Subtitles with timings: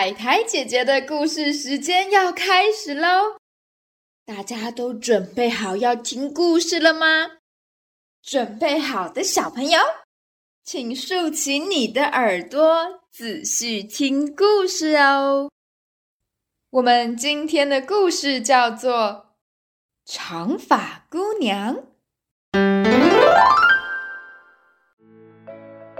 [0.00, 3.36] 海苔姐姐的故事时间要开始喽！
[4.24, 7.32] 大家都准备好要听故事了吗？
[8.22, 9.78] 准备好的小朋友，
[10.64, 15.50] 请竖起你的耳朵，仔细听故事哦。
[16.70, 19.26] 我们今天的故事叫做
[20.10, 21.76] 《长发姑娘》。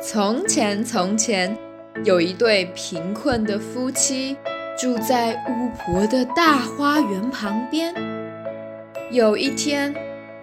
[0.00, 1.67] 从前，从前。
[2.04, 4.36] 有一对贫困的夫妻
[4.78, 7.94] 住在巫婆的大花园旁边。
[9.10, 9.94] 有一天，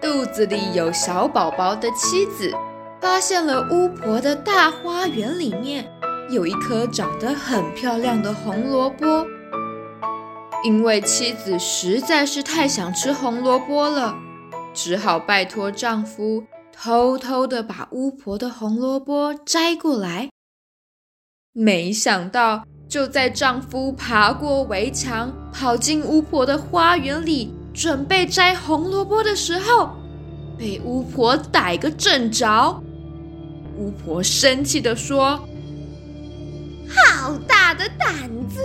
[0.01, 2.51] 肚子里有小宝宝的妻子
[2.99, 5.87] 发现了巫婆的大花园里面
[6.29, 9.25] 有一颗长得很漂亮的红萝卜。
[10.63, 14.15] 因为妻子实在是太想吃红萝卜了，
[14.73, 16.43] 只好拜托丈夫
[16.73, 20.29] 偷偷的把巫婆的红萝卜摘过来。
[21.57, 29.89] 没想到，就在丈夫爬过围墙，跑进巫婆的花园里，准备摘红萝卜的时候，
[30.57, 32.83] 被巫婆逮个正着。
[33.77, 35.47] 巫婆生气地说
[36.93, 38.59] ：“好大的胆子！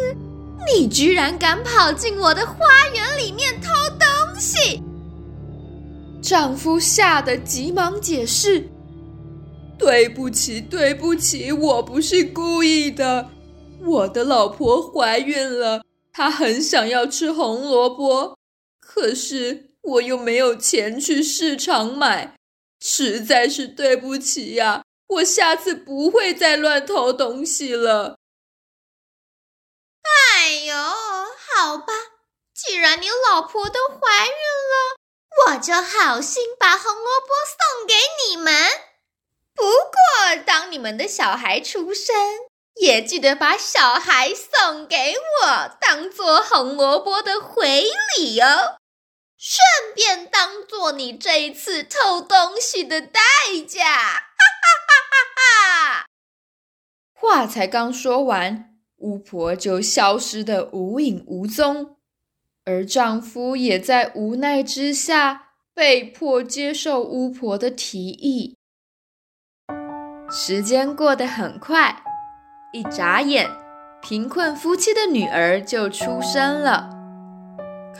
[0.66, 2.54] 你居然敢跑进我的花
[2.92, 3.68] 园里面偷
[4.00, 4.82] 东西！”
[6.20, 8.68] 丈夫吓得急忙解释。
[9.80, 13.30] 对不起，对不起，我不是故意的。
[13.82, 18.36] 我的老婆怀孕了，她很想要吃红萝卜，
[18.78, 22.36] 可是我又没有钱去市场买，
[22.78, 24.82] 实在是对不起呀。
[25.08, 28.18] 我下次不会再乱偷东西了。
[30.02, 31.94] 哎呦，好吧，
[32.54, 34.34] 既然你老婆都怀孕
[34.70, 34.96] 了，
[35.46, 37.94] 我就好心把红萝卜送给
[38.28, 38.54] 你们。
[39.54, 42.14] 不过，当你们的小孩出生，
[42.76, 47.84] 也记得把小孩送给我，当做红萝卜的回
[48.16, 48.78] 礼哦，
[49.36, 49.62] 顺
[49.94, 53.20] 便当做你这一次偷东西的代
[53.68, 53.84] 价。
[53.84, 56.06] 哈哈哈哈哈！
[57.12, 61.96] 话才刚说完，巫婆就消失的无影无踪，
[62.64, 68.56] 而丈夫也在无奈之下被迫接受巫婆的提议。
[70.32, 71.96] 时间过得很快，
[72.72, 73.50] 一眨眼，
[74.00, 76.88] 贫困夫妻的女儿就出生了。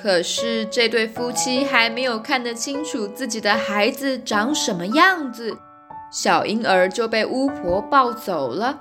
[0.01, 5.59] 可是这对夫妻还没有看得清楚自己的孩子长什么样子，
[6.13, 8.81] 小婴儿就被巫婆抱走了。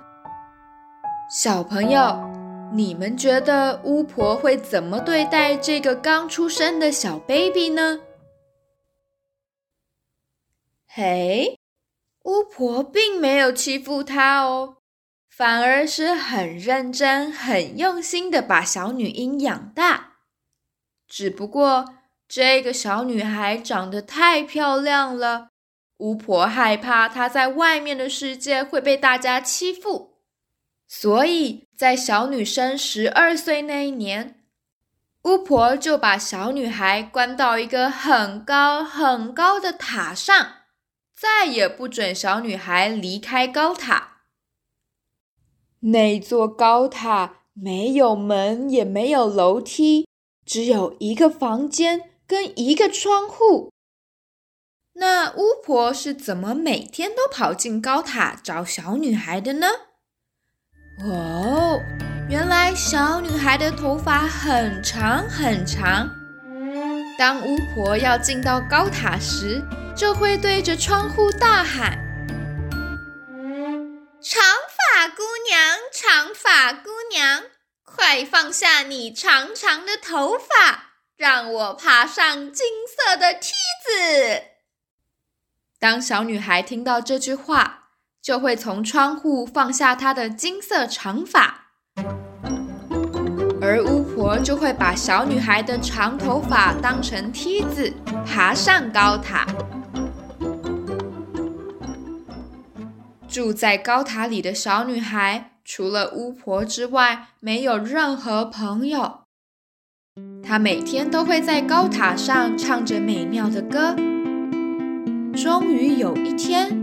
[1.32, 2.20] 小朋友，
[2.72, 8.00] 你们觉得巫婆会怎么对待这个刚出生的小 baby 呢？
[10.88, 11.58] 嘿。
[12.24, 14.78] 巫婆并没有欺负她哦，
[15.30, 20.18] 反而是很认真、很用心的把小女婴养大。
[21.08, 21.96] 只不过
[22.28, 25.50] 这个小女孩长得太漂亮了，
[25.98, 30.20] 巫婆害怕她在外面的世界会被大家欺负，
[30.88, 34.44] 所以在小女生十二岁那一年，
[35.24, 40.59] 巫婆就把小女孩关到一个很高很高的塔上。
[41.20, 44.20] 再也不准小女孩离开高塔。
[45.82, 50.08] 那座高塔没有门，也没有楼梯，
[50.46, 53.70] 只有一个房间跟一个窗户。
[54.94, 59.68] 那巫婆是怎么每天都跑进高塔找小女孩的呢？
[61.04, 61.82] 哦，
[62.30, 66.10] 原来小女孩的头发很长很长。
[67.18, 69.62] 当巫婆要进到高塔时，
[70.00, 72.00] 就会对着窗户大喊
[74.24, 74.42] ：“长
[74.96, 77.44] 发姑娘，长发姑娘，
[77.84, 83.52] 快放下你长长的头发，让我爬上金色的梯
[83.84, 84.44] 子。”
[85.78, 87.90] 当小女孩听到这句话，
[88.22, 91.66] 就会从窗户放下她的金色长发，
[93.62, 97.94] 而巫婆就会把小女孩的长头发当成梯子，
[98.26, 99.46] 爬上高塔。
[103.30, 109.20] 住在高塔里的小女孩，除了巫婆之外，没有任何朋友。
[110.44, 113.96] 她每天都会在高塔上唱着美妙的歌。
[115.36, 116.76] 终于有一天，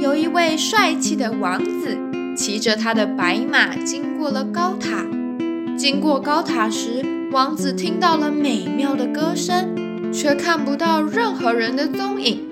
[0.00, 1.98] 有一位帅气的王子
[2.36, 5.04] 骑着他的白马经过了高塔。
[5.76, 12.47] 经过高塔时，王子听到了美妙的歌声，却看不到任何人的踪影。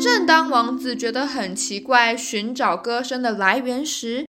[0.00, 4.26] 正当王子觉得很奇怪，寻找歌声的来源时，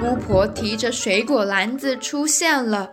[0.00, 2.92] 巫婆提着水果篮子出现了。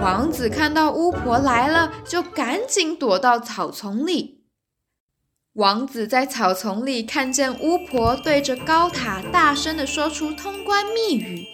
[0.00, 4.46] 王子看到巫婆来了，就赶紧躲到草丛里。
[5.52, 11.44] 王子在草丛里看见巫婆对着高塔大声地说出通关密语，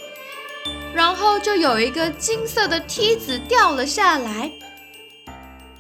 [0.94, 4.50] 然后就有一个金色的梯子掉了下来。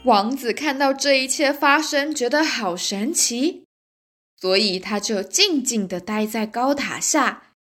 [0.04, 3.66] 王子看到这一切发生，觉得好神奇，
[4.36, 7.54] 所以他就静静的待在高塔下，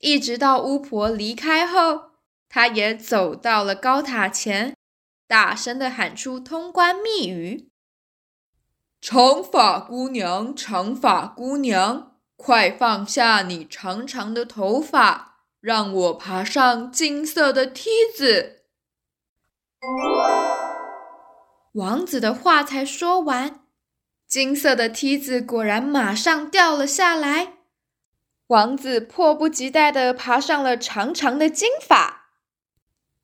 [0.00, 2.08] 一直到巫婆离开后。
[2.50, 4.74] 他也走到了高塔前，
[5.26, 7.68] 大声的喊出通关密语
[9.02, 18.64] ：“长发姑娘，长发姑娘，快放下你长长的头发，让我爬上金色的梯子。”
[21.74, 23.60] 王子的话才说完，
[24.26, 27.54] 金色的梯子果然马上掉了下来。
[28.48, 32.30] 王子迫不及待的爬上了长长的金发。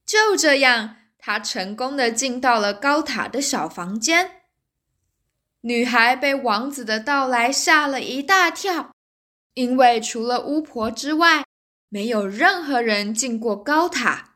[0.05, 4.43] 就这样，他成功的进到了高塔的小房间。
[5.63, 8.93] 女孩被王子的到来吓了一大跳，
[9.55, 11.47] 因为除了巫婆之外，
[11.95, 14.35] 没有任何人进过高塔。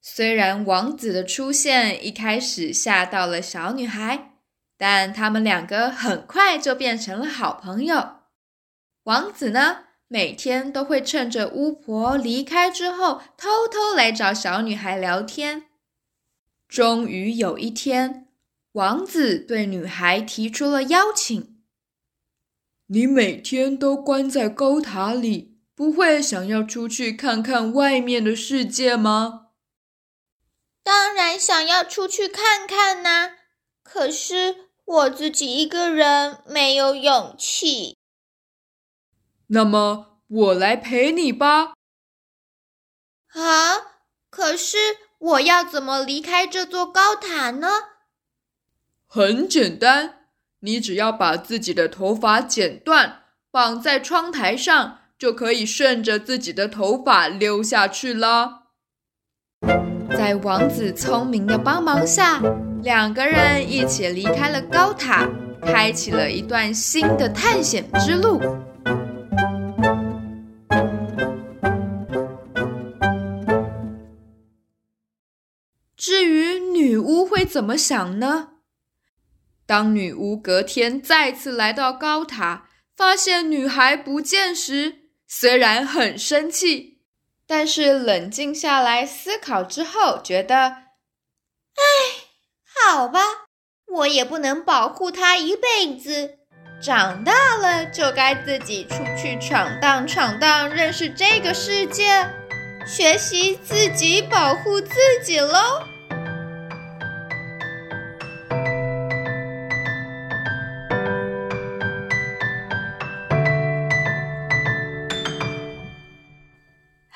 [0.00, 4.32] 虽然王子的出现一开始吓到了小女孩，
[4.78, 8.20] 但他们两个很快就变成了好朋友。
[9.02, 9.80] 王子呢？
[10.06, 15.64] 每天都会趁着巫婆离开之后，偷偷来找小女孩聊天。
[16.66, 18.26] 终于有一天，
[18.72, 21.58] 王子对女孩提出了邀请
[22.88, 25.47] ：“你每天都关在高塔里，
[25.78, 29.50] 不会想要出去看看外面的世界吗
[30.82, 33.36] ？”“当然想要出去看看呢，
[33.84, 37.96] 可是我自己一个人没有勇气。”
[39.46, 41.74] 那么我来陪你吧。
[43.28, 44.00] 啊！
[44.30, 44.76] 可是
[45.18, 47.68] 我要怎么离开这座高塔呢？
[49.06, 50.26] 很简单，
[50.58, 58.68] 你只要把自己的头发剪断，绑在窗台上，就可以顺着自己的头发溜下去了。
[60.10, 62.40] 在王子聪明的帮忙下，
[62.82, 65.28] 两个人一起离开了高塔，
[65.62, 68.40] 开启了一段新的探险之路。
[75.96, 78.50] 至于女巫会怎么想呢？
[79.66, 87.02] 当女巫隔天再次来到高塔，发现女孩不见时，虽然很生气，
[87.46, 90.56] 但是冷静下来思考之后，觉得，
[91.76, 91.82] 哎，
[92.64, 93.20] 好吧，
[93.86, 96.38] 我也不能保护他一辈子，
[96.82, 102.26] 长大了就该自己出去闯荡闯荡，认识这个世界。
[102.86, 105.82] 学习自己保护自己喽！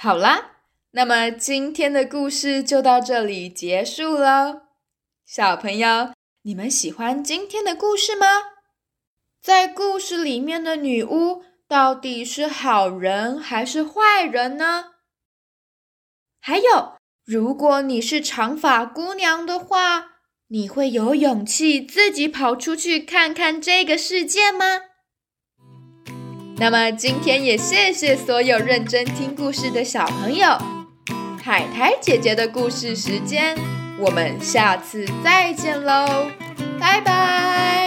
[0.02, 0.56] 好啦，
[0.90, 4.62] 那么今天的故事就到这里结束了。
[5.24, 8.26] 小朋友，你们喜欢今天的故事吗？
[9.40, 14.86] 在故事里面的女巫到底是好人还是坏人呢？
[16.40, 20.14] 还有，如果你是长发姑娘的话，
[20.48, 24.80] 你会有勇气自己跑出去看看这个世界吗？
[26.56, 30.46] 那么今天也谢谢所有认真听故事的小朋友。
[31.42, 33.56] 海苔姐姐的故事时间，
[33.98, 36.30] 我们下次再见喽，
[36.78, 37.81] 拜拜。